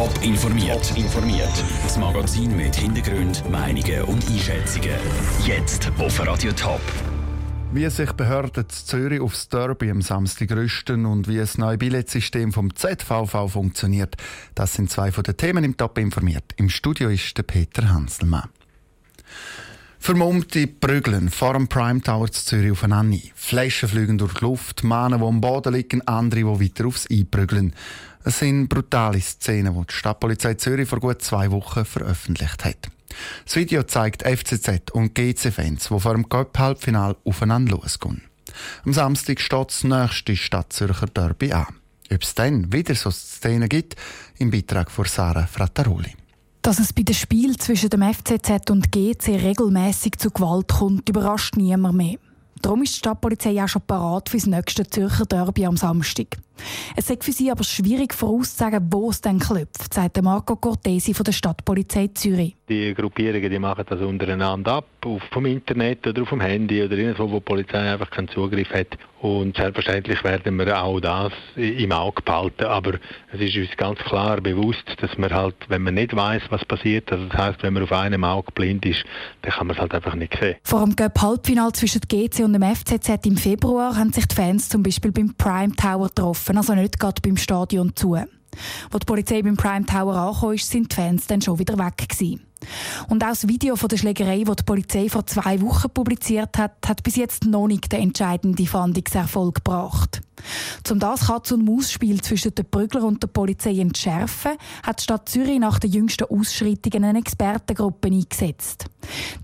[0.00, 0.96] Top informiert.
[0.96, 1.52] informiert.
[1.82, 4.96] Das Magazin mit Hintergrund, Meinungen und Einschätzungen.
[5.44, 6.80] Jetzt auf Radio Top.
[7.74, 12.50] Wie sich Behörden zu Zürich aufs Derby am Samstag rüsten und wie das neue Billettsystem
[12.50, 14.16] vom ZVV funktioniert,
[14.54, 16.54] das sind zwei von den Themen im Top informiert.
[16.56, 18.48] Im Studio ist der Peter Hanselmann.
[19.98, 23.18] Vermummte prügeln vor dem Prime Tower zu Zürich aufeinander.
[23.34, 27.74] Flaschen fliegen durch die Luft, Männer, die am Boden liegen, andere, die weiter aufs Einprügeln.
[28.22, 32.88] Es sind brutale Szenen, die die Stadtpolizei Zürich vor gut zwei Wochen veröffentlicht hat.
[33.44, 38.22] Das Video zeigt FCZ und GC-Fans, die vor dem Cup-Halbfinal aufeinander losgehen.
[38.84, 41.66] Am Samstag steht das nächste Stadtzürcher Derby an.
[42.12, 43.96] Ob es dann wieder so Szenen gibt,
[44.38, 46.14] im Beitrag von Sarah Frattaroli.
[46.62, 51.56] Dass es bei den Spielen zwischen dem FCZ und GC regelmäßig zu Gewalt kommt, überrascht
[51.56, 52.16] niemand mehr.
[52.62, 56.36] Darum ist die Stadtpolizei auch schon parat für das nächste Zürcher Derby am Samstag.
[56.94, 61.24] Es ist für sie aber schwierig vorauszusagen, wo es dann klopft, sagt Marco Cortesi von
[61.24, 62.56] der Stadtpolizei Zürich.
[62.68, 66.96] Die Gruppierungen die machen das untereinander ab, auf vom Internet oder auf dem Handy oder
[66.96, 68.98] irgendwo, wo die Polizei einfach keinen Zugriff hat.
[69.20, 72.64] Und selbstverständlich werden wir auch das im Auge behalten.
[72.64, 72.94] Aber
[73.32, 77.12] es ist uns ganz klar bewusst, dass man halt, wenn man nicht weiß, was passiert,
[77.12, 79.04] also das heißt, wenn man auf einem Auge blind ist,
[79.42, 80.56] dann kann man es halt einfach nicht sehen.
[80.64, 84.82] Vor dem Halbfinale zwischen GC und dem FCZ im Februar haben sich die Fans zum
[84.82, 88.16] Beispiel beim Prime Tower getroffen offen, also nicht gerade beim Stadion zu.
[88.92, 92.08] Als die Polizei beim Prime Tower ankam, sind die Fans dann schon wieder weg.
[92.08, 92.40] Gewesen.
[93.08, 96.76] Und auch das Video von der Schlägerei, das die Polizei vor zwei Wochen publiziert hat,
[96.86, 100.20] hat bis jetzt noch nicht den entscheidenden Fahndungserfolg gebracht.
[100.90, 105.28] Um das Katz- und Maus-Spiel zwischen den Prügler und der Polizei entschärfen, hat die Stadt
[105.28, 108.86] Zürich nach den jüngsten Ausschreitungen eine Expertengruppe eingesetzt.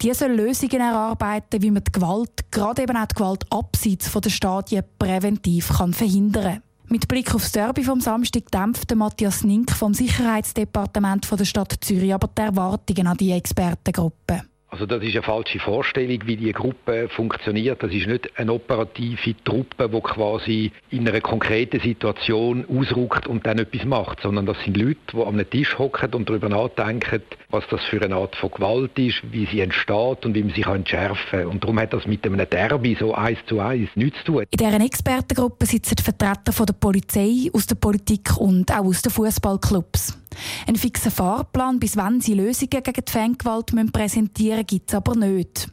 [0.00, 4.30] Die soll Lösungen erarbeiten, wie man die Gewalt, gerade eben auch die Gewalt abseits der
[4.30, 6.62] Stadien, präventiv kann verhindern kann.
[6.88, 12.28] Mit Blick aufs Derby vom Samstag dämpfte Matthias Nink vom Sicherheitsdepartement der Stadt Zürich aber
[12.28, 14.42] die Erwartungen an die Expertengruppe.
[14.76, 17.82] Also das ist eine falsche Vorstellung, wie die Gruppe funktioniert.
[17.82, 23.58] Das ist nicht eine operative Truppe, die quasi in einer konkreten Situation ausrückt und dann
[23.58, 27.82] etwas macht, sondern das sind Leute, die am Tisch hocken und darüber nachdenken, was das
[27.84, 31.46] für eine Art von Gewalt ist, wie sie entsteht und wie man sie entschärfen kann.
[31.46, 34.44] Und darum hat das mit einem Derby so eins zu eins nichts zu tun.
[34.50, 39.10] In dieser Expertengruppe sitzen Vertreter von der Polizei, aus der Politik und auch aus den
[39.10, 40.25] Fußballclubs.
[40.66, 45.14] Ein fixer Fahrplan, bis wann sie Lösungen gegen die Fangewalt präsentieren müssen, gibt es aber
[45.14, 45.68] nicht.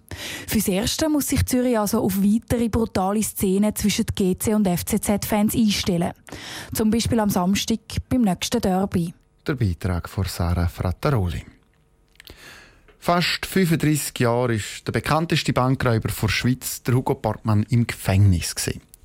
[0.48, 6.14] Fürs Erste muss sich Zürich also auf weitere brutale Szenen zwischen GC und FCZ-Fans einstellen.
[6.74, 7.80] Zum Beispiel am Samstag
[8.10, 9.14] beim nächsten Derby.
[9.46, 11.44] Der Beitrag von Sarah Frattaroli.
[13.00, 18.56] Fast 35 Jahre ist der bekannteste Bankräuber der Schweiz, der Hugo Portmann, im Gefängnis.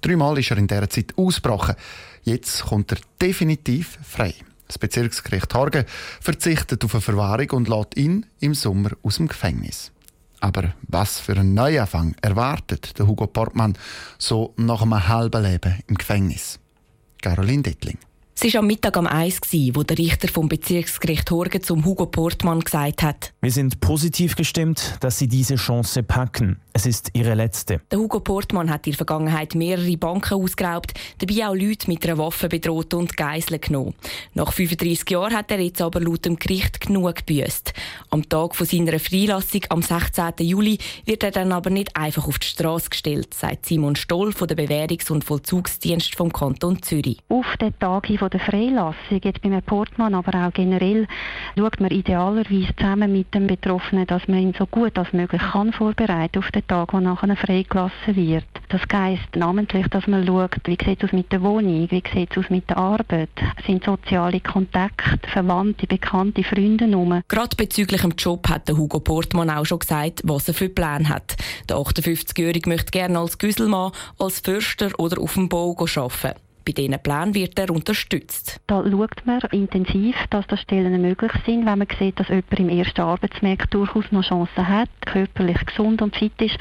[0.01, 1.75] Dreimal ist er in dieser Zeit ausgebrochen.
[2.23, 4.35] Jetzt kommt er definitiv frei.
[4.69, 5.85] Das Bezirksgericht Horgen
[6.21, 9.91] verzichtet auf eine Verwahrung und lässt ihn im Sommer aus dem Gefängnis.
[10.41, 13.77] Aber was für ein Neuanfang erwartet der Hugo Portmann
[14.19, 16.61] so nach einem halben Leben im Gefängnis?
[17.21, 17.99] Caroline Dittling.
[18.41, 19.41] Es war am Mittag am Eis,
[19.73, 23.33] wo der Richter vom Bezirksgericht Horgen zum Hugo Portmann gesagt hat.
[23.41, 26.61] Wir sind positiv gestimmt, dass Sie diese Chance packen.
[26.79, 27.81] Es ist ihre letzte.
[27.91, 32.19] Der Hugo Portmann hat in der Vergangenheit mehrere Banken ausgeraubt, dabei auch Leute mit einer
[32.19, 33.97] Waffe bedroht und Geiseln genommen.
[34.35, 37.73] Nach 35 Jahren hat er jetzt aber laut dem Gericht genug gebüßt.
[38.11, 40.35] Am Tag von seiner Freilassung am 16.
[40.47, 44.47] Juli wird er dann aber nicht einfach auf die Straße gestellt, sagt Simon Stoll von
[44.47, 47.19] der Bewährungs- und Vollzugsdienst vom Kanton Zürich.
[47.29, 51.09] Auf den Tag von der Freilassung, jetzt bei Portmann, aber auch generell,
[51.57, 55.73] schaut man idealerweise zusammen mit dem Betroffenen, dass man ihn so gut als möglich kann
[55.73, 58.45] vorbereiten auf den Tag, wo nachher freigelassen wird.
[58.69, 62.39] Das heisst namentlich, dass man schaut, wie sieht es mit der Wohnung, wie sieht es
[62.39, 63.31] aus mit der Arbeit,
[63.67, 67.23] sind soziale Kontakte, Verwandte, Bekannte, Freunde rum.
[67.29, 71.09] Gerade bezüglich dem Job hat der Hugo Portmann auch schon gesagt, was er für Pläne
[71.09, 71.37] hat.
[71.69, 76.48] Der 58-Jährige möchte gerne als Güsselmann, als Förster oder auf dem Bau arbeiten.
[76.69, 78.61] Bei diesen Plänen wird er unterstützt.
[78.67, 81.65] Da schaut man intensiv, dass das Stellen möglich sind.
[81.65, 86.15] Wenn man sieht, dass jemand im ersten Arbeitsmarkt durchaus noch Chancen hat, körperlich gesund und
[86.15, 86.59] fit ist,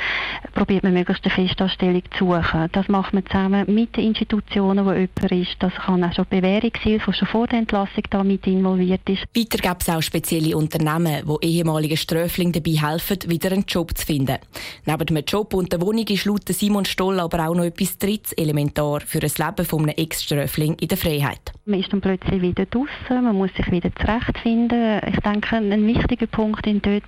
[0.53, 2.69] probiert man möglichst eine Festanstellung zu suchen.
[2.71, 5.57] Das macht man zusammen mit den Institutionen, wo jemand ist.
[5.59, 9.25] Das kann auch schon Bewährungshilfe, die schon vor der Entlassung da mit involviert ist.
[9.35, 14.05] Weiter gibt es auch spezielle Unternehmen, die ehemaligen Ströflingen dabei helfen, wieder einen Job zu
[14.05, 14.37] finden.
[14.85, 18.31] Neben dem Job und der Wohnung ist laut Simon Stoll aber auch noch etwas drittes
[18.31, 21.51] elementar für ein Leben von einem Ex-Ströfling in der Freiheit.
[21.65, 25.01] Man ist dann plötzlich wieder draußen, man muss sich wieder zurechtfinden.
[25.07, 27.03] Ich denke, ein wichtiger Punkt ist dort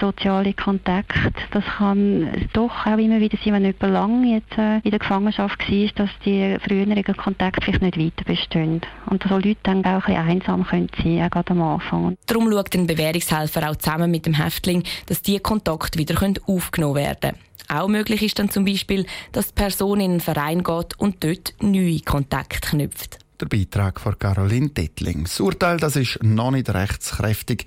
[0.00, 1.32] soziale Kontakte.
[1.50, 5.58] Das kann doch auch immer wieder sein, wenn jemand lange jetzt äh, in der Gefangenschaft
[5.58, 8.80] war, dass die früheren Kontakte vielleicht nicht weiter bestehen.
[9.06, 12.16] Und so Leute dann auch ein bisschen einsam können sein, auch gerade am Anfang.
[12.26, 16.14] Darum schaut ein Bewährungshelfer auch zusammen mit dem Häftling, dass diese Kontakte wieder
[16.46, 17.51] aufgenommen werden können.
[17.68, 21.54] Auch möglich ist dann zum Beispiel, dass die Person in einen Verein geht und dort
[21.60, 23.18] neue Kontakte knüpft.
[23.40, 25.24] Der Beitrag von Caroline Dettling.
[25.24, 27.66] Das Urteil das ist noch nicht rechtskräftig,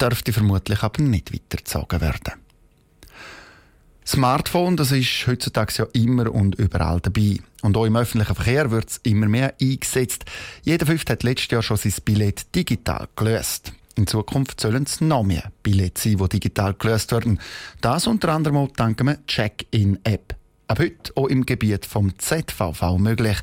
[0.00, 2.32] dürfte vermutlich aber nicht weitergezogen werden.
[4.04, 7.38] Smartphone, das ist heutzutage ja immer und überall dabei.
[7.62, 10.24] Und auch im öffentlichen Verkehr wird es immer mehr eingesetzt.
[10.64, 13.72] Jeder Fünfte hat letztes Jahr schon sein Billett digital gelöst.
[13.96, 17.38] In Zukunft sollen es noch mehr Billette sein, die digital gelöst werden.
[17.80, 20.34] Das unter anderem dank einer Check-in-App.
[20.68, 23.38] Ab heute auch im Gebiet vom ZVV möglich.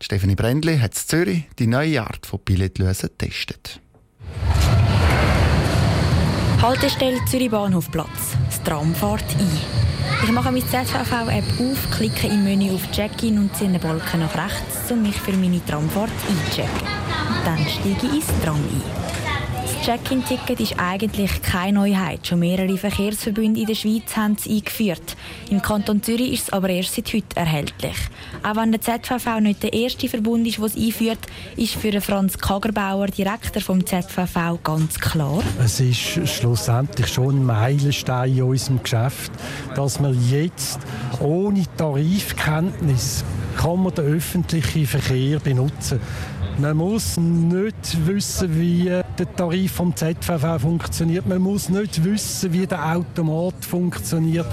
[0.00, 3.80] Stefanie Brändli hat in Zürich die neue Art von Billettlösen getestet.
[6.62, 8.36] Haltestelle Zürich Bahnhofplatz.
[8.46, 9.82] Das Tram fährt ein.
[10.24, 14.34] Ich mache meine ZVV-App auf, klicke im Menü auf Check-in und ziehe den Balken nach
[14.36, 16.86] rechts, um mich für meine Tramfahrt einzuchecken.
[17.44, 19.11] Dann steige ich ins Tram ein.
[19.82, 22.24] Check-in-Ticket ist eigentlich keine Neuheit.
[22.24, 25.16] Schon mehrere Verkehrsverbünde in der Schweiz haben es eingeführt.
[25.50, 27.96] Im Kanton Zürich ist es aber erst seit heute erhältlich.
[28.44, 31.18] Auch wenn der ZVV nicht der erste Verbund ist, der es einführt,
[31.56, 35.42] ist für Franz Kagerbauer, Direktor vom ZVV, ganz klar.
[35.58, 35.98] Es ist
[36.28, 39.32] schlussendlich schon ein Meilenstein in unserem Geschäft,
[39.74, 40.78] dass man jetzt
[41.18, 43.24] ohne Tarifkenntnis
[43.56, 45.98] kann man den öffentlichen Verkehr benutzen
[46.58, 51.26] man muss nicht wissen, wie der Tarif vom ZVV funktioniert.
[51.26, 54.46] Man muss nicht wissen, wie der Automat funktioniert.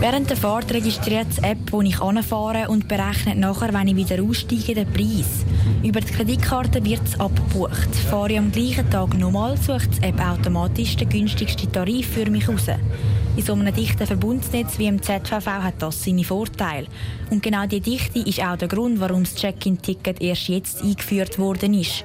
[0.00, 4.22] Während der Fahrt registriert die App, wo ich anfahre und berechnet nachher, wenn ich wieder
[4.22, 5.44] aussteige, den Preis.
[5.82, 7.94] Über die Kreditkarte wird es abgebucht.
[8.10, 12.48] Fahre ich am gleichen Tag nochmal, sucht die App automatisch den günstigsten Tarif für mich
[12.48, 12.66] raus.
[13.36, 16.86] In so einem dichten Verbundsnetz wie im ZVV hat das seine Vorteile.
[17.30, 21.74] Und genau die Dichte ist auch der Grund, warum das Check-in-Ticket erst jetzt eingeführt worden
[21.74, 22.04] ist.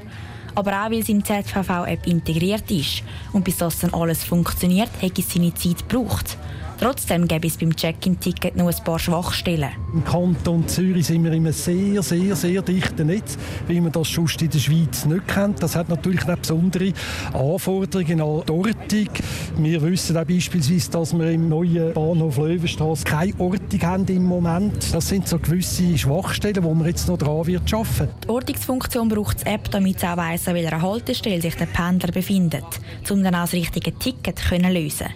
[0.56, 3.04] Aber auch weil es im ZVV-App integriert ist.
[3.34, 6.38] Und bis das dann alles funktioniert, hat es seine Zeit gebraucht.
[6.80, 9.70] Trotzdem gäbe es beim Check-in-Ticket noch ein paar Schwachstellen.
[9.94, 13.38] Im Kanton Zürich sind wir in einem sehr, sehr, sehr dichten Netz,
[13.68, 15.62] wie man das sonst in der Schweiz nicht kennt.
[15.62, 16.94] Das hat natürlich auch besondere
[17.34, 19.10] Anforderungen an die Ortung.
[19.58, 24.94] Wir wissen auch beispielsweise, dass wir im neuen Bahnhof Löwenstraße keine Ortung haben im Moment.
[24.94, 28.08] Das sind so gewisse Schwachstellen, wo man jetzt noch dran wird arbeiten.
[28.24, 32.14] Die Ortungsfunktion braucht die App, damit sie auch weiss, an welcher Haltestelle sich der Pendler
[32.14, 32.64] befindet,
[33.10, 35.08] um dann auch das richtige Ticket zu lösen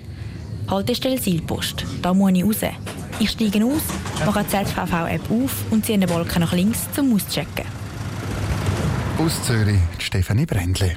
[0.69, 1.85] Haltestelle Seilpost.
[2.01, 2.71] Da muss ich raus.
[3.19, 3.81] Ich steige aus,
[4.25, 7.65] mache die ZVV-App auf und ziehe den Balken nach links zum Auschecken.
[9.19, 10.93] Aus Zürich, Stefanie Brändli.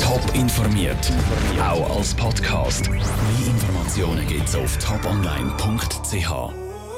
[0.00, 1.12] Top informiert,
[1.60, 2.88] auch als Podcast.
[2.90, 3.02] Mehr
[3.46, 6.67] Informationen gibt es auf toponline.ch.